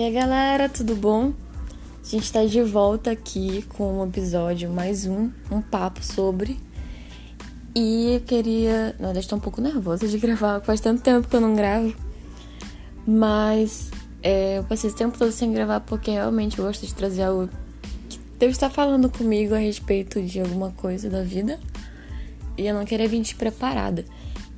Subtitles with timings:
[0.00, 1.34] E aí galera, tudo bom?
[2.02, 6.58] A gente está de volta aqui com um episódio, mais um, um papo sobre.
[7.74, 8.96] E eu queria.
[8.98, 11.94] Na verdade, estou um pouco nervosa de gravar, faz tanto tempo que eu não gravo.
[13.06, 13.90] Mas
[14.22, 17.50] é, eu passei esse tempo todo sem gravar porque realmente eu gosto de trazer algo
[18.08, 21.60] que Deus está falando comigo a respeito de alguma coisa da vida.
[22.56, 24.02] E eu não queria vir despreparada.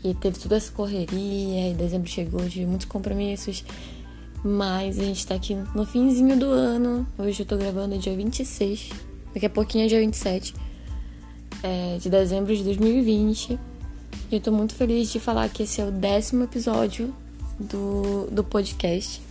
[0.05, 3.65] E teve toda essa correria, e dezembro chegou de muitos compromissos.
[4.45, 7.07] Mas a gente tá aqui no finzinho do ano.
[7.17, 8.91] Hoje eu tô gravando dia 26.
[9.33, 10.55] Daqui a pouquinho é dia 27
[11.63, 13.59] é, de dezembro de 2020.
[14.31, 17.15] E eu tô muito feliz de falar que esse é o décimo episódio
[17.59, 19.23] do, do podcast.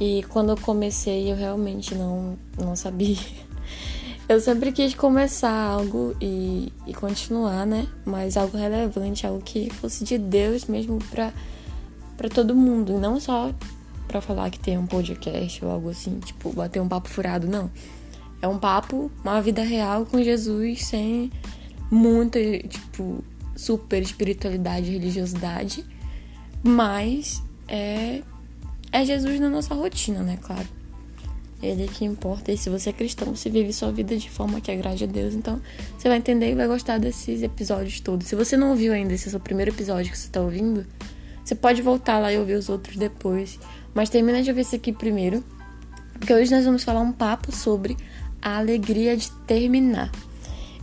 [0.00, 3.16] E quando eu comecei, eu realmente não, não sabia.
[4.26, 7.86] Eu sempre quis começar algo e, e continuar, né?
[8.06, 11.30] Mas algo relevante, algo que fosse de Deus mesmo pra,
[12.16, 12.92] pra todo mundo.
[12.92, 13.52] E não só
[14.06, 17.70] para falar que tem um podcast ou algo assim, tipo, bater um papo furado, não.
[18.40, 21.30] É um papo, uma vida real com Jesus sem
[21.90, 23.24] muita, tipo,
[23.56, 25.84] super espiritualidade, religiosidade,
[26.62, 28.22] mas é
[28.94, 30.68] é Jesus na nossa rotina, né, claro.
[31.60, 32.52] Ele é que importa.
[32.52, 35.34] E se você é cristão, você vive sua vida de forma que agrade a Deus.
[35.34, 35.60] Então,
[35.98, 38.28] você vai entender e vai gostar desses episódios todos.
[38.28, 40.86] Se você não ouviu ainda, esse é o seu primeiro episódio que você tá ouvindo,
[41.44, 43.58] você pode voltar lá e ouvir os outros depois.
[43.94, 45.44] Mas termina de ouvir esse aqui primeiro,
[46.18, 47.96] porque hoje nós vamos falar um papo sobre
[48.42, 50.10] a alegria de terminar.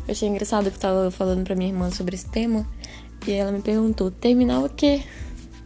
[0.07, 2.65] Eu achei engraçado que eu tava falando pra minha irmã sobre esse tema
[3.27, 5.03] e ela me perguntou: terminar o quê?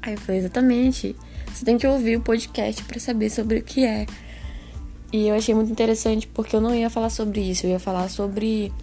[0.01, 1.15] Aí eu falei: exatamente.
[1.53, 4.05] Você tem que ouvir o podcast para saber sobre o que é.
[5.13, 8.09] E eu achei muito interessante porque eu não ia falar sobre isso, eu ia falar
[8.09, 8.73] sobre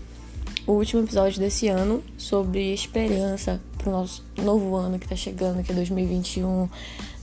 [0.66, 5.70] o último episódio desse ano, sobre esperança pro nosso novo ano que tá chegando, que
[5.70, 6.68] é 2021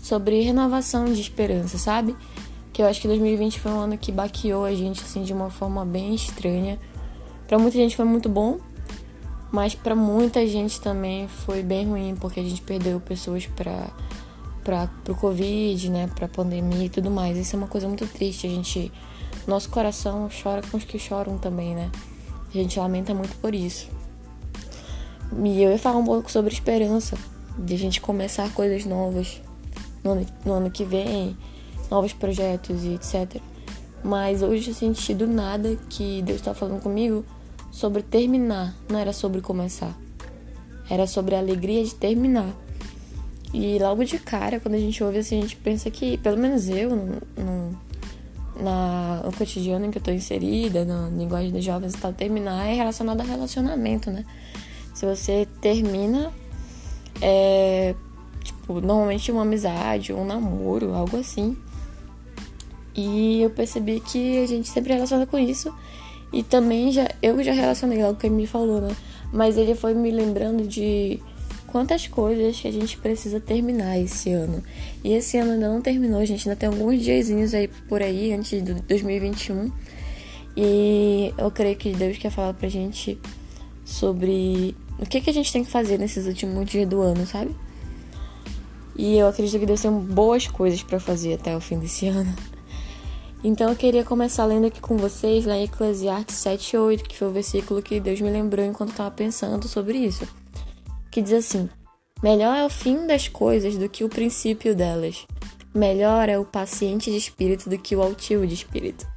[0.01, 2.15] sobre renovação de esperança, sabe?
[2.73, 5.49] Que eu acho que 2020 foi um ano que baqueou a gente assim de uma
[5.49, 6.79] forma bem estranha.
[7.47, 8.59] Para muita gente foi muito bom,
[9.51, 13.87] mas para muita gente também foi bem ruim, porque a gente perdeu pessoas para
[14.63, 17.37] para pro Covid, né, pra pandemia e tudo mais.
[17.37, 18.91] Isso é uma coisa muito triste, a gente
[19.47, 21.89] nosso coração chora com os que choram também, né?
[22.49, 23.89] A gente lamenta muito por isso.
[25.43, 27.17] E eu ia falar um pouco sobre esperança,
[27.57, 29.41] de a gente começar coisas novas,
[30.03, 31.37] no ano, no ano que vem,
[31.89, 33.41] novos projetos e etc.
[34.03, 37.25] Mas hoje eu senti do nada que Deus estava falando comigo
[37.71, 39.97] sobre terminar, não era sobre começar.
[40.89, 42.49] Era sobre a alegria de terminar.
[43.53, 46.69] E logo de cara, quando a gente ouve assim, a gente pensa que, pelo menos
[46.69, 47.05] eu, no,
[47.37, 47.79] no,
[48.59, 52.67] na, no cotidiano em que eu tô inserida, na linguagem dos jovens e tal, terminar
[52.67, 54.23] é relacionado a relacionamento, né?
[54.93, 56.31] Se você termina,
[57.21, 57.95] é,
[58.69, 61.57] Tipo, normalmente uma amizade, um namoro, algo assim.
[62.95, 65.73] E eu percebi que a gente sempre relaciona com isso.
[66.31, 68.95] E também já eu já relacionei logo que ele me falou, né?
[69.33, 71.19] Mas ele foi me lembrando de
[71.65, 74.63] quantas coisas que a gente precisa terminar esse ano.
[75.03, 78.33] E esse ano ainda não terminou, a gente ainda tem alguns diazinhos aí por aí
[78.33, 79.71] antes de 2021.
[80.55, 83.17] E eu creio que Deus quer falar pra gente
[83.83, 87.55] sobre o que, que a gente tem que fazer nesses últimos dias do ano, sabe?
[88.99, 92.35] E eu acredito que Deus tem boas coisas para fazer até o fim desse ano.
[93.41, 97.31] Então eu queria começar lendo aqui com vocês lá em Eclesiastes 7:8, que foi o
[97.31, 100.27] versículo que Deus me lembrou enquanto estava pensando sobre isso.
[101.09, 101.69] Que diz assim:
[102.21, 105.25] Melhor é o fim das coisas do que o princípio delas.
[105.73, 109.07] Melhor é o paciente de espírito do que o altivo de espírito.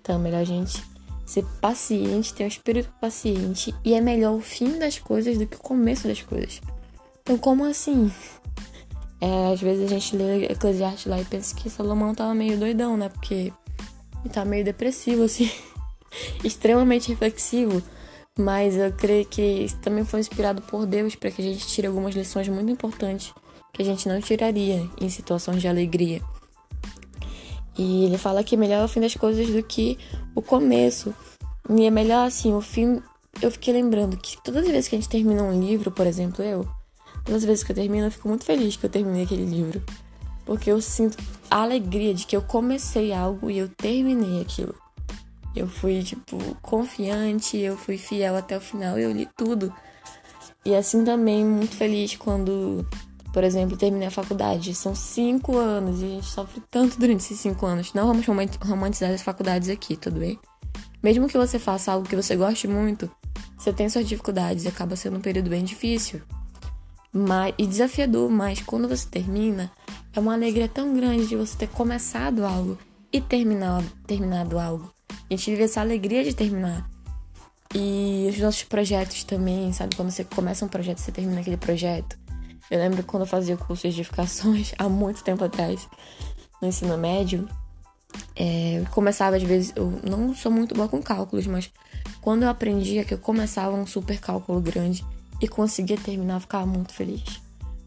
[0.00, 0.80] Então, melhor a gente
[1.26, 5.56] ser paciente, ter um espírito paciente, e é melhor o fim das coisas do que
[5.56, 6.60] o começo das coisas.
[7.22, 8.12] Então, como assim?
[9.20, 12.96] É, às vezes a gente lê Eclesiastes lá e pensa que Salomão tava meio doidão,
[12.96, 13.08] né?
[13.08, 13.52] Porque
[14.24, 15.50] ele tá meio depressivo, assim,
[16.42, 17.82] extremamente reflexivo.
[18.38, 21.86] Mas eu creio que isso também foi inspirado por Deus para que a gente tire
[21.86, 23.34] algumas lições muito importantes
[23.72, 26.22] que a gente não tiraria em situações de alegria.
[27.78, 29.98] E ele fala que é melhor o fim das coisas do que
[30.34, 31.14] o começo.
[31.68, 33.00] E é melhor assim, o fim.
[33.40, 36.44] Eu fiquei lembrando que todas as vezes que a gente termina um livro, por exemplo,
[36.44, 36.68] eu,
[37.24, 39.82] Todas as vezes que eu termino, eu fico muito feliz que eu terminei aquele livro.
[40.44, 41.16] Porque eu sinto
[41.50, 44.74] a alegria de que eu comecei algo e eu terminei aquilo.
[45.54, 49.72] Eu fui, tipo, confiante, eu fui fiel até o final e eu li tudo.
[50.64, 52.86] E assim também, muito feliz quando,
[53.32, 54.74] por exemplo, terminei a faculdade.
[54.74, 57.92] São cinco anos e a gente sofre tanto durante esses cinco anos.
[57.92, 58.26] Não vamos
[58.60, 60.38] romantizar as faculdades aqui, tudo bem?
[61.02, 63.10] Mesmo que você faça algo que você goste muito,
[63.56, 66.20] você tem suas dificuldades acaba sendo um período bem difícil
[67.12, 69.70] mas, e desafiador, mas quando você termina,
[70.12, 72.76] É uma alegria tão grande de você ter começado algo
[73.12, 74.92] e terminado, terminado algo.
[75.08, 76.88] A gente vive essa alegria de terminar.
[77.72, 79.94] E os nossos projetos também, sabe?
[79.94, 82.18] Quando você começa um projeto, você termina aquele projeto.
[82.68, 85.88] Eu lembro quando eu fazia o curso de edificações, há muito tempo atrás,
[86.60, 87.48] no ensino médio,
[88.34, 91.70] é, eu começava às vezes, eu não sou muito boa com cálculos, mas
[92.20, 95.04] quando eu aprendia que eu começava um super cálculo grande
[95.40, 97.40] e conseguia terminar, ficava muito feliz.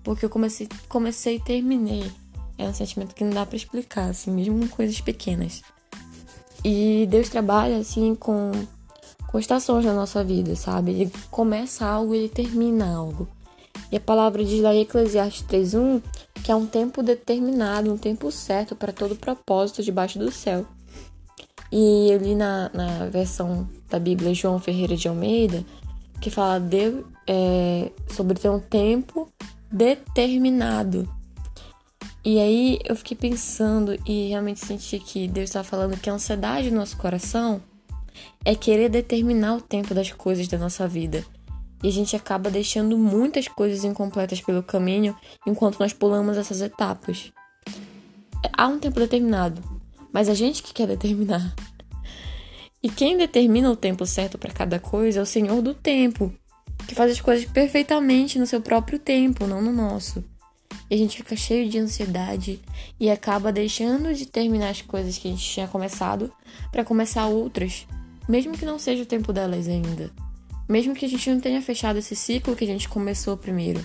[0.04, 2.12] Porque eu comecei, comecei e terminei.
[2.58, 5.62] É um sentimento que não dá para explicar, assim, mesmo coisas pequenas.
[6.64, 8.52] E Deus trabalha, assim, com,
[9.28, 10.92] com estações na nossa vida, sabe?
[10.92, 13.28] Ele começa algo e ele termina algo.
[13.92, 16.02] E a palavra diz lá em Eclesiastes 3.1
[16.44, 20.66] que é um tempo determinado, um tempo certo para todo propósito debaixo do céu.
[21.72, 25.66] E eu li na, na versão da Bíblia João Ferreira de Almeida
[26.24, 29.30] que fala de, é, sobre ter um tempo
[29.70, 31.14] determinado.
[32.24, 36.72] E aí eu fiquei pensando e realmente senti que Deus estava falando que a ansiedade
[36.72, 37.62] no nosso coração
[38.46, 41.25] é querer determinar o tempo das coisas da nossa vida.
[41.84, 47.34] E a gente acaba deixando muitas coisas incompletas pelo caminho enquanto nós pulamos essas etapas.
[48.58, 49.62] Há um tempo determinado,
[50.14, 51.54] mas a gente que quer determinar.
[52.83, 56.33] E quem determina o tempo certo para cada coisa é o Senhor do tempo,
[56.85, 60.21] que faz as coisas perfeitamente no seu próprio tempo, não no nosso.
[60.89, 62.59] E a gente fica cheio de ansiedade
[63.00, 66.30] e acaba deixando de terminar as coisas que a gente tinha começado
[66.74, 67.88] para começar outras,
[68.27, 70.12] mesmo que não seja o tempo delas ainda.
[70.68, 73.83] Mesmo que a gente não tenha fechado esse ciclo que a gente começou primeiro.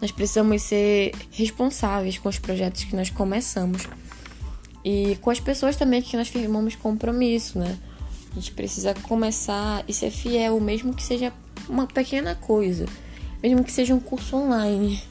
[0.00, 3.86] Nós precisamos ser responsáveis com os projetos que nós começamos
[4.84, 7.78] e com as pessoas também que nós firmamos compromisso, né?
[8.32, 11.32] A gente precisa começar e ser fiel, mesmo que seja
[11.68, 12.86] uma pequena coisa,
[13.42, 15.02] mesmo que seja um curso online.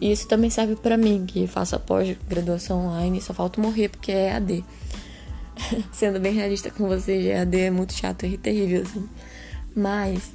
[0.00, 4.32] E isso também serve para mim, que faço pós-graduação online, só falta morrer porque é
[4.32, 4.64] AD.
[5.92, 9.08] Sendo bem realista com vocês, EAD é muito chato e terrível, assim.
[9.74, 10.30] Mas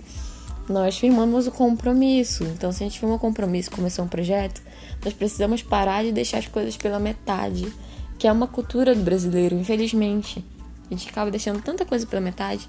[0.68, 2.44] nós firmamos o compromisso.
[2.44, 4.62] Então, se a gente firmou um compromisso, começou um projeto,
[5.04, 7.71] nós precisamos parar de deixar as coisas pela metade,
[8.19, 10.44] que é uma cultura do brasileiro, infelizmente.
[10.92, 12.68] A gente acaba deixando tanta coisa pela metade.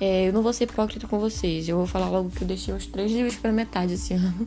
[0.00, 1.68] É, eu não vou ser hipócrita com vocês.
[1.68, 4.46] Eu vou falar logo que eu deixei os três livros pela metade esse ano.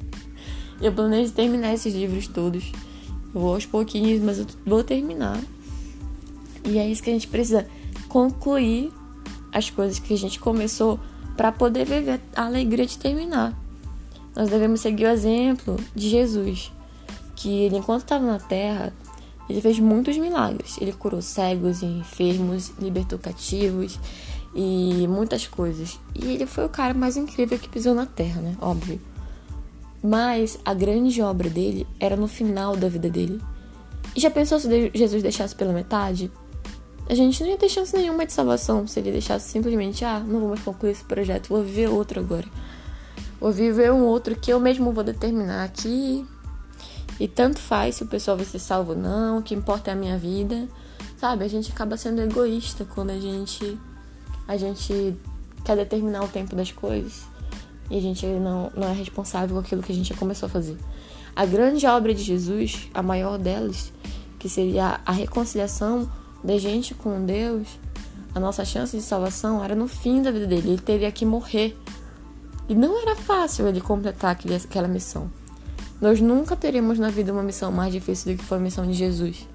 [0.81, 2.72] Eu planejo terminar esses livros todos.
[3.33, 5.39] Eu vou aos pouquinhos, mas eu vou terminar.
[6.66, 7.68] E é isso que a gente precisa
[8.10, 8.92] concluir
[9.54, 11.00] as coisas que a gente começou
[11.38, 13.54] para poder viver a alegria de terminar.
[14.36, 16.72] Nós devemos seguir o exemplo de Jesus,
[17.36, 18.92] que ele, enquanto estava na terra,
[19.50, 20.77] ele fez muitos milagres.
[20.80, 24.00] Ele curou cegos e enfermos, libertou cativos
[24.56, 26.00] e muitas coisas.
[26.13, 28.56] E ele foi o cara mais incrível que pisou na terra, né?
[28.62, 29.00] Óbvio.
[30.03, 33.42] Mas a grande obra dele era no final da vida dele.
[34.15, 36.31] E já pensou se Jesus deixasse pela metade?
[37.07, 40.39] a gente não ia ter chance nenhuma de salvação se ele deixasse simplesmente, ah, não
[40.39, 42.45] vou mais concluir esse projeto, vou viver outro agora.
[43.39, 46.25] Vou viver um outro que eu mesmo vou determinar aqui.
[47.19, 49.94] E tanto faz se o pessoal vai ser salvo ou não, o que importa é
[49.94, 50.67] a minha vida.
[51.17, 53.77] Sabe, a gente acaba sendo egoísta quando a gente
[54.47, 55.15] a gente
[55.63, 57.23] quer determinar o tempo das coisas
[57.89, 60.50] e a gente não, não é responsável por aquilo que a gente já começou a
[60.50, 60.77] fazer.
[61.36, 63.91] A grande obra de Jesus, a maior delas,
[64.39, 66.10] que seria a reconciliação
[66.43, 67.67] da gente com Deus,
[68.34, 70.72] a nossa chance de salvação era no fim da vida dele.
[70.72, 71.77] Ele teria que morrer.
[72.67, 75.29] E não era fácil ele completar aquela missão.
[75.99, 78.93] Nós nunca teremos na vida uma missão mais difícil do que foi a missão de
[78.93, 79.47] Jesus.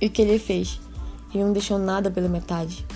[0.00, 0.80] E o que ele fez?
[1.32, 2.86] Ele não deixou nada pela metade.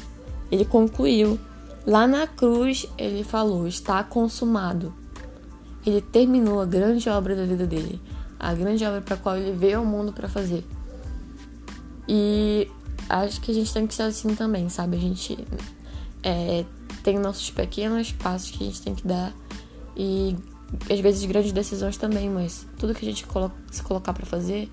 [0.51, 1.39] Ele concluiu.
[1.87, 4.95] Lá na cruz, ele falou: está consumado.
[5.87, 8.01] Ele terminou a grande obra da vida dele,
[8.39, 10.65] a grande obra para a qual ele veio ao mundo para fazer.
[12.07, 12.69] E
[13.09, 14.97] acho que a gente tem que ser assim também, sabe?
[14.97, 15.39] A gente
[16.23, 16.65] é,
[17.03, 19.33] tem nossos pequenos passos que a gente tem que dar
[19.97, 20.37] e
[20.91, 24.69] às vezes grandes decisões também, mas tudo que a gente colo se colocar para fazer,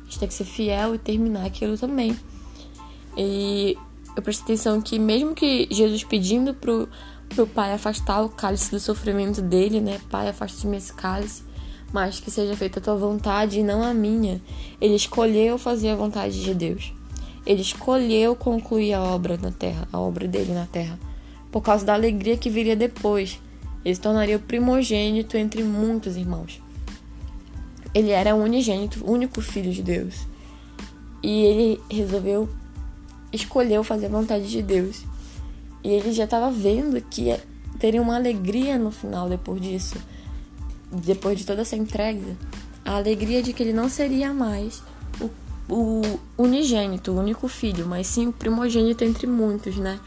[0.00, 2.16] a gente tem que ser fiel e terminar aquilo também.
[3.16, 3.76] E
[4.16, 6.88] eu prestei atenção que mesmo que Jesus pedindo pro,
[7.28, 10.00] pro Pai afastar o cálice do sofrimento dele, né?
[10.10, 11.42] Pai, afasta de mim esse cálice
[11.94, 14.42] mas que seja feita a tua vontade e não a minha.
[14.80, 16.92] Ele escolheu fazer a vontade de Deus.
[17.46, 20.98] Ele escolheu concluir a obra na terra, a obra dele na terra,
[21.52, 23.40] por causa da alegria que viria depois.
[23.84, 26.60] Ele se tornaria o primogênito entre muitos irmãos.
[27.92, 30.26] Ele era unigênito, único filho de Deus.
[31.22, 32.48] E ele resolveu,
[33.32, 35.04] escolheu fazer a vontade de Deus.
[35.82, 37.36] E ele já estava vendo que
[37.78, 39.96] teria uma alegria no final depois disso
[41.02, 42.36] depois de toda essa entrega,
[42.84, 44.82] A alegria de que ele não seria mais
[45.20, 45.30] o,
[45.68, 49.98] o unigênito, o único filho, mas sim o primogênito entre muitos, né?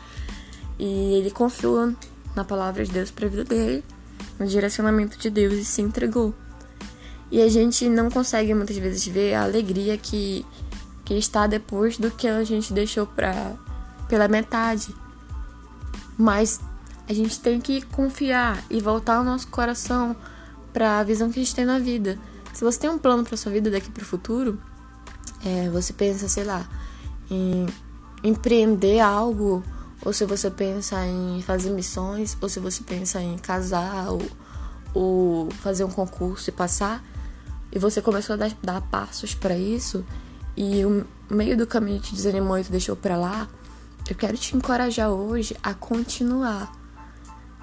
[0.77, 1.93] E ele confiou
[2.37, 3.83] na palavra de Deus para a vida dele,
[4.39, 6.33] no direcionamento de Deus e se entregou.
[7.29, 10.45] E a gente não consegue muitas vezes ver a alegria que,
[11.03, 13.53] que está depois do que a gente deixou pra,
[14.07, 14.95] pela metade.
[16.17, 16.61] Mas
[17.09, 20.15] a gente tem que confiar e voltar o nosso coração
[20.71, 22.17] para a visão que a gente tem na vida.
[22.53, 24.59] Se você tem um plano para sua vida daqui para o futuro,
[25.45, 26.67] é, você pensa, sei lá,
[27.29, 27.65] em
[28.23, 29.63] empreender algo
[30.03, 34.21] ou se você pensa em fazer missões, ou se você pensa em casar, ou,
[34.93, 37.03] ou fazer um concurso e passar,
[37.71, 40.05] e você começou a dar, dar passos para isso,
[40.55, 43.47] e o meio do caminho te desanimou e te deixou para lá,
[44.09, 46.71] eu quero te encorajar hoje a continuar,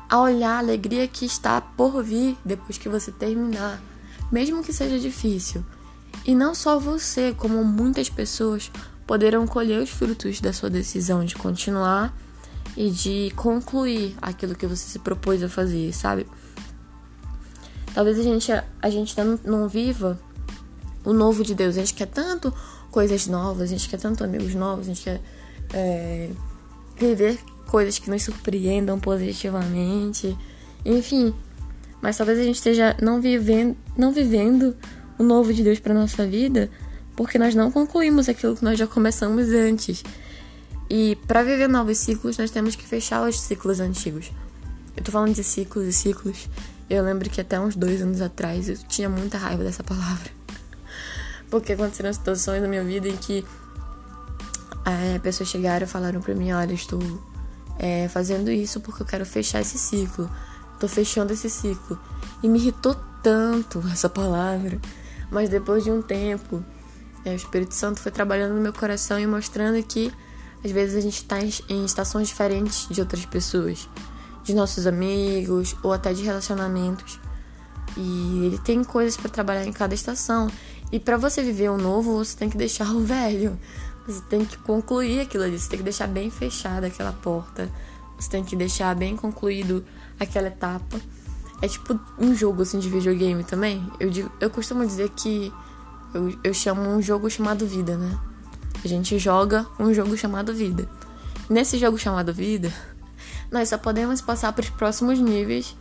[0.09, 3.83] a olhar a alegria que está por vir depois que você terminar,
[4.31, 5.65] mesmo que seja difícil.
[6.27, 8.71] E não só você, como muitas pessoas
[9.07, 12.17] poderão colher os frutos da sua decisão de continuar
[12.77, 16.27] e de concluir aquilo que você se propôs a fazer, sabe?
[17.95, 20.19] Talvez a gente, a gente não, não viva
[21.05, 21.77] o novo de Deus.
[21.77, 22.53] A gente quer tanto
[22.91, 25.21] coisas novas, a gente quer tanto amigos novos, a gente quer
[25.73, 26.31] é,
[26.97, 30.37] viver coisas que nos surpreendam positivamente,
[30.85, 31.35] enfim.
[32.01, 34.77] Mas talvez a gente esteja não vivendo, não vivendo
[35.19, 36.71] o novo de Deus para nossa vida
[37.17, 40.03] porque nós não concluímos aquilo que nós já começamos antes.
[40.89, 44.31] E para viver novos ciclos, nós temos que fechar os ciclos antigos.
[44.97, 46.49] Eu tô falando de ciclos e ciclos.
[46.89, 50.31] Eu lembro que até uns dois anos atrás eu tinha muita raiva dessa palavra.
[51.51, 53.45] Porque aconteceram situações na minha vida em que
[54.85, 57.01] é, pessoas chegaram e falaram pra mim: Olha, estou
[57.79, 60.31] é, fazendo isso porque eu quero fechar esse ciclo.
[60.79, 61.99] Tô fechando esse ciclo.
[62.43, 64.79] E me irritou tanto essa palavra.
[65.31, 66.63] Mas depois de um tempo,
[67.31, 70.13] o Espírito Santo foi trabalhando no meu coração e mostrando que
[70.65, 71.39] às vezes a gente está
[71.69, 73.89] em estações diferentes de outras pessoas,
[74.43, 77.21] de nossos amigos ou até de relacionamentos.
[77.97, 80.49] E ele tem coisas para trabalhar em cada estação.
[80.91, 83.59] E para você viver o novo, você tem que deixar o velho.
[84.07, 87.71] Você tem que concluir aquilo ali, você tem que deixar bem fechada aquela porta.
[88.19, 89.85] Você tem que deixar bem concluído
[90.19, 91.01] aquela etapa.
[91.63, 93.87] É tipo um jogo assim de videogame também.
[93.99, 95.53] Eu, eu costumo dizer que
[96.15, 98.19] eu, eu chamo um jogo chamado vida, né?
[98.85, 100.89] A gente joga um jogo chamado vida.
[101.51, 102.73] Nesse jogo chamado vida,
[103.51, 105.77] nós só podemos passar para os próximos níveis,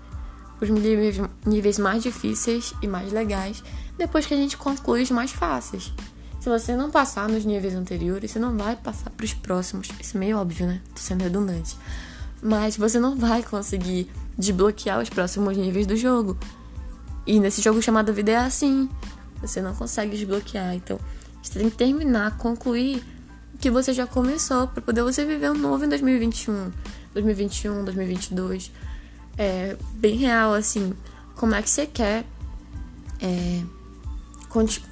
[0.60, 3.64] os níveis, níveis mais difíceis e mais legais,
[3.98, 5.94] depois que a gente conclui os mais fáceis.
[6.40, 9.88] Se você não passar nos níveis anteriores, você não vai passar para os próximos.
[10.02, 10.82] Isso é meio óbvio, né?
[10.94, 11.78] Tô sendo redundante.
[12.42, 16.38] Mas você não vai conseguir desbloquear os próximos níveis do jogo.
[17.26, 18.90] E nesse jogo chamado vida é assim.
[19.48, 20.74] Você não consegue desbloquear.
[20.74, 21.00] Então,
[21.42, 23.04] você tem que terminar, concluir
[23.54, 26.72] o que você já começou para poder você viver um novo em 2021,
[27.14, 28.72] 2021, 2022.
[29.38, 30.94] É bem real assim.
[31.36, 32.26] Como é que você quer
[33.22, 33.62] é,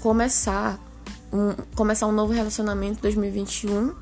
[0.01, 0.79] começar
[1.31, 3.95] um, começar um novo relacionamento em 2021?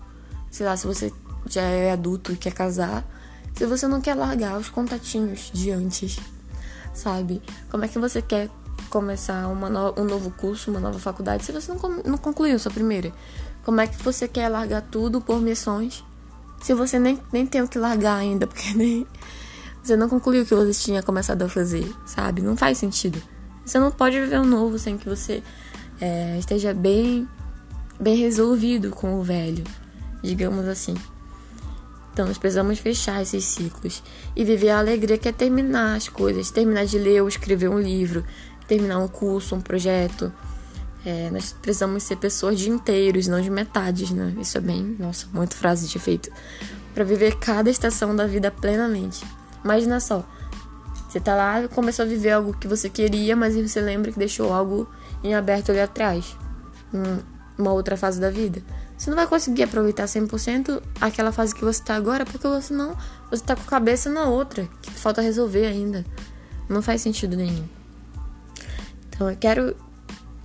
[0.49, 1.13] Sei lá, se você
[1.45, 3.05] já é adulto e quer casar,
[3.53, 6.17] se você não quer largar os contatinhos de antes,
[6.93, 7.41] sabe?
[7.69, 8.49] Como é que você quer
[8.89, 12.71] começar uma no, um novo curso, uma nova faculdade, se você não, não concluiu sua
[12.71, 13.13] primeira?
[13.63, 16.03] Como é que você quer largar tudo por missões
[16.61, 19.07] se você nem, nem tem o que largar ainda, porque nem
[19.81, 22.41] você não concluiu o que você tinha começado a fazer, sabe?
[22.41, 23.21] Não faz sentido.
[23.65, 25.41] Você não pode viver um novo sem que você
[26.01, 27.27] é, esteja bem,
[27.99, 29.63] bem resolvido com o velho,
[30.21, 30.95] digamos assim.
[32.11, 34.03] Então, nós precisamos fechar esses ciclos
[34.35, 37.79] e viver a alegria que é terminar as coisas, terminar de ler ou escrever um
[37.79, 38.25] livro,
[38.69, 40.31] terminar um curso, um projeto.
[41.05, 44.35] É, nós precisamos ser pessoas de inteiros, não de metades, né?
[44.39, 46.29] Isso é bem, nossa, muito frase de efeito.
[46.93, 49.25] Para viver cada estação da vida plenamente.
[49.63, 50.23] Imagina só,
[51.09, 54.53] você tá lá começou a viver algo que você queria, mas você lembra que deixou
[54.53, 54.87] algo
[55.23, 56.37] em aberto ali atrás,
[57.57, 58.61] uma outra fase da vida.
[58.97, 62.95] Você não vai conseguir aproveitar 100% aquela fase que você tá agora, porque você não,
[63.31, 66.05] você tá com a cabeça na outra, que falta resolver ainda.
[66.67, 67.78] Não faz sentido nenhum.
[69.19, 69.75] Então eu quero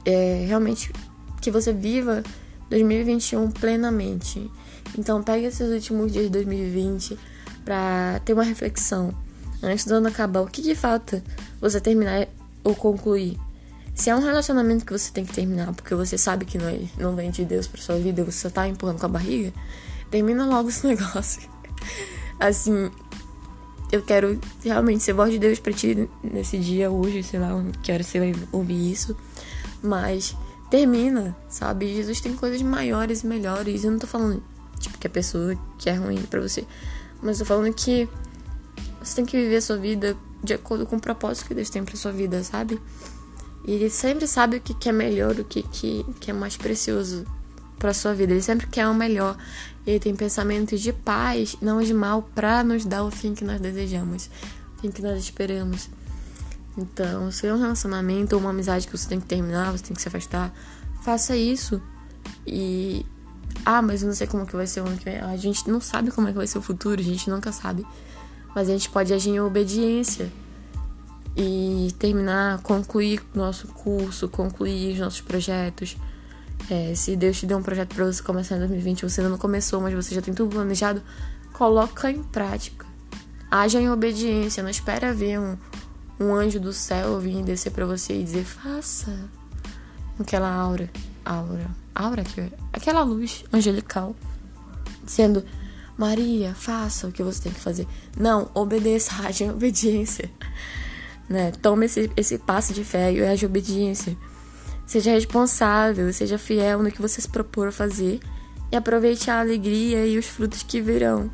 [0.05, 0.93] é, realmente
[1.41, 2.25] que você viva
[2.69, 4.51] 2021 plenamente.
[4.99, 7.17] Então pegue esses últimos dias de 2020
[7.65, 9.15] para ter uma reflexão.
[9.63, 11.23] Antes do ano acabar, o que, que falta
[11.61, 12.27] você terminar
[12.65, 13.39] ou concluir?
[13.95, 16.81] Se é um relacionamento que você tem que terminar porque você sabe que não, é,
[16.99, 19.53] não vem de Deus pra sua vida você só tá empurrando com a barriga,
[20.11, 21.49] termina logo esse negócio.
[22.41, 22.91] assim,
[23.95, 27.51] eu quero realmente ser voz de Deus para ti nesse dia, hoje, sei lá,
[27.83, 29.17] quero você vai ouvir isso.
[29.81, 30.37] Mas
[30.69, 31.95] termina, sabe?
[31.95, 33.85] Jesus tem coisas maiores e melhores.
[33.85, 34.43] Eu não tô falando,
[34.81, 36.67] tipo, que a pessoa que é ruim para você.
[37.23, 38.09] Mas eu tô falando que
[39.01, 41.85] você tem que viver a sua vida de acordo com o propósito que Deus tem
[41.85, 42.81] pra sua vida, sabe?
[43.65, 46.57] E ele sempre sabe o que, que é melhor, o que, que, que é mais
[46.57, 47.25] precioso
[47.79, 48.33] pra sua vida.
[48.33, 49.37] Ele sempre quer o melhor.
[49.87, 53.61] Ele tem pensamentos de paz, não de mal, pra nos dar o fim que nós
[53.61, 54.31] desejamos,
[54.77, 55.91] o fim que nós esperamos.
[56.77, 59.95] Então, se é um relacionamento ou uma amizade que você tem que terminar, você tem
[59.95, 60.53] que se afastar,
[61.03, 61.81] faça isso.
[62.47, 63.05] E.
[63.65, 65.19] Ah, mas eu não sei como que vai ser o ano que vem.
[65.19, 67.87] A gente não sabe como é que vai ser o futuro, a gente nunca sabe.
[68.55, 70.31] Mas a gente pode agir em obediência
[71.37, 75.97] e terminar, concluir nosso curso, concluir os nossos projetos.
[76.71, 79.39] É, se Deus te deu um projeto para você começar em 2020, você ainda não
[79.39, 81.03] começou, mas você já tem tudo planejado,
[81.53, 82.87] coloca em prática.
[83.51, 85.57] Haja em obediência, não espera ver um,
[86.19, 89.13] um anjo do céu vir descer para você e dizer faça
[90.19, 90.91] aquela aura,
[91.25, 92.41] aura, aura que
[92.73, 94.15] aquela luz angelical
[95.05, 95.45] dizendo
[95.97, 97.87] Maria, faça o que você tem que fazer.
[98.17, 100.31] Não, obedeça, haja em obediência.
[101.29, 101.53] Né?
[101.53, 104.17] Tome esse, esse passo de fé e haja obediência.
[104.87, 108.21] Seja responsável, seja fiel no que você se propor fazer
[108.71, 111.31] e aproveite a alegria e os frutos que virão.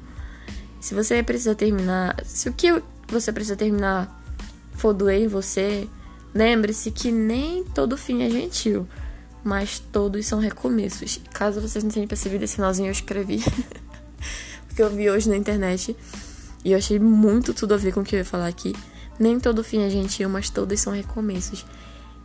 [0.80, 4.22] Se você precisa terminar, se o que você precisa terminar
[4.74, 5.88] for doer em você,
[6.34, 8.88] lembre-se que nem todo fim é gentil,
[9.44, 11.20] mas todos são recomeços.
[11.32, 13.44] Caso vocês não tenham percebido esse finalzinho, eu escrevi.
[14.68, 15.96] porque eu vi hoje na internet
[16.64, 18.74] e eu achei muito tudo a ver com o que eu ia falar aqui.
[19.18, 21.66] Nem todo fim é gentil, mas todos são recomeços.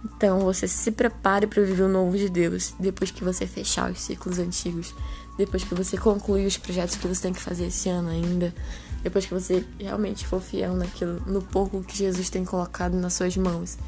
[0.05, 4.01] Então você se prepare para viver o novo de Deus depois que você fechar os
[4.01, 4.93] ciclos antigos,
[5.35, 8.53] depois que você concluir os projetos que você tem que fazer esse ano ainda,
[9.01, 13.35] depois que você realmente for fiel naquilo, no pouco que Jesus tem colocado nas suas
[13.35, 13.79] mãos.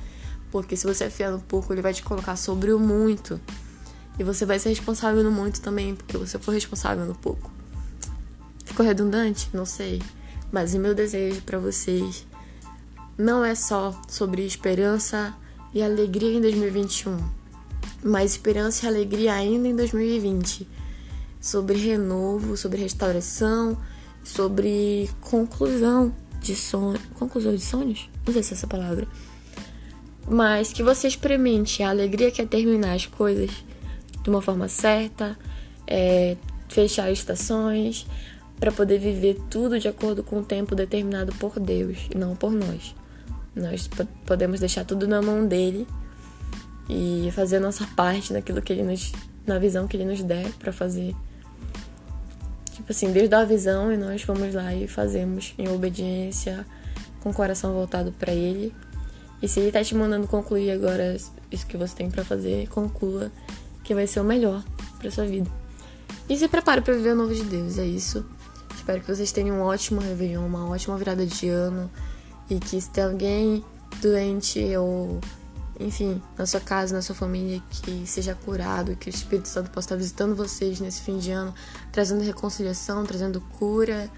[0.52, 3.40] Porque se você é fiel no pouco, ele vai te colocar sobre o muito.
[4.18, 7.52] E você vai ser responsável no muito também, porque você for responsável no pouco.
[8.66, 9.50] Ficou redundante?
[9.54, 10.02] Não sei.
[10.52, 12.26] Mas o meu desejo para vocês
[13.18, 15.36] não é só sobre esperança
[15.74, 17.18] e alegria em 2021,
[18.04, 20.68] mas esperança e alegria ainda em 2020.
[21.40, 23.78] Sobre renovo, sobre restauração
[24.28, 27.02] sobre conclusão de sonhos.
[27.18, 28.10] Conclusão de sonhos?
[28.26, 29.08] Não sei se é essa palavra.
[30.28, 33.50] Mas que você experimente a alegria que é terminar as coisas
[34.22, 35.40] de uma forma certa,
[35.88, 36.36] é,
[36.68, 38.06] fechar estações,
[38.60, 42.52] para poder viver tudo de acordo com o tempo determinado por Deus e não por
[42.52, 42.94] nós.
[43.58, 43.90] Nós
[44.26, 45.88] podemos deixar tudo na mão dele
[46.90, 49.12] e fazer a nossa parte naquilo que ele nos,
[49.46, 51.14] na visão que ele nos der para fazer
[52.78, 56.64] Tipo assim, Deus dá a visão e nós vamos lá e fazemos em obediência,
[57.20, 58.72] com o coração voltado para Ele.
[59.42, 61.18] E se Ele tá te mandando concluir agora
[61.52, 63.32] isso que você tem para fazer, conclua,
[63.84, 64.64] que vai ser o melhor
[65.00, 65.50] para sua vida.
[66.30, 68.24] E se prepare para viver o novo de Deus, é isso.
[68.76, 71.90] Espero que vocês tenham um ótimo Réveillon, uma ótima virada de ano.
[72.50, 73.66] E que se tem alguém
[74.02, 75.20] doente ou
[75.80, 79.88] enfim, na sua casa, na sua família, que seja curado, que o Espírito Santo possa
[79.88, 81.54] estar visitando vocês nesse fim de ano,
[81.92, 84.10] trazendo reconciliação, trazendo cura,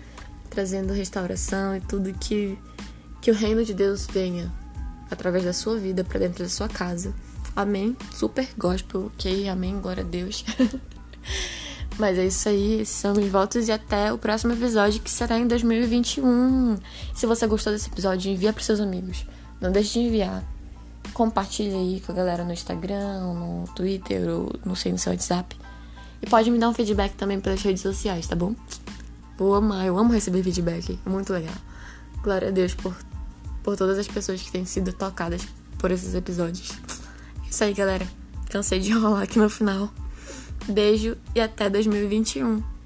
[0.50, 2.58] trazendo restauração e tudo que
[3.22, 4.50] que o reino de Deus venha
[5.12, 7.14] através da sua vida para dentro da sua casa.
[7.54, 7.98] Amém.
[8.14, 9.50] Super gospel, ok?
[9.50, 9.80] Amém.
[9.82, 10.46] Glória a Deus.
[12.00, 15.46] Mas é isso aí, são os votos e até o próximo episódio que será em
[15.46, 16.78] 2021.
[17.14, 19.26] Se você gostou desse episódio, envia para seus amigos.
[19.60, 20.44] Não deixe de enviar
[21.14, 25.54] compartilha aí com a galera no Instagram, no Twitter, ou não sei, no seu WhatsApp.
[26.22, 28.56] E pode me dar um feedback também pelas redes sociais, tá bom?
[29.38, 31.56] Vou amar, eu amo receber feedback, é muito legal.
[32.24, 32.96] Glória a Deus por,
[33.64, 35.42] por todas as pessoas que têm sido tocadas
[35.78, 36.72] por esses episódios.
[37.46, 38.08] É isso aí, galera.
[38.50, 39.90] Cansei de enrolar aqui no final.
[40.70, 42.79] Beijo e até 2021.